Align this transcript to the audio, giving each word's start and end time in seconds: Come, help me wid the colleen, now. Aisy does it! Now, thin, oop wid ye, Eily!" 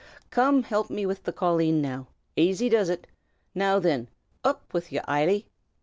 Come, 0.31 0.63
help 0.63 0.89
me 0.89 1.05
wid 1.05 1.25
the 1.25 1.31
colleen, 1.31 1.79
now. 1.79 2.07
Aisy 2.35 2.69
does 2.69 2.89
it! 2.89 3.05
Now, 3.53 3.79
thin, 3.79 4.07
oop 4.47 4.73
wid 4.73 4.91
ye, 4.91 4.99
Eily!" 5.07 5.45